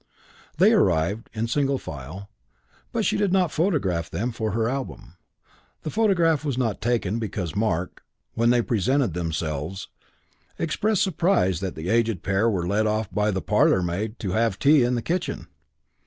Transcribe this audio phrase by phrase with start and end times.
[0.57, 2.27] They arrived, in single file,
[2.91, 5.13] but she did not photograph them for her album.
[5.83, 8.01] The photograph was not taken because Mark,
[8.33, 9.89] when they presented themselves,
[10.57, 14.57] expressed surprise that the aged pair were led off by the parlour maid to have
[14.57, 15.45] tea in the kitchen.